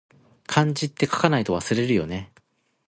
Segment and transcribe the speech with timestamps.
[0.47, 2.31] 漢字って、書かないと忘れるよね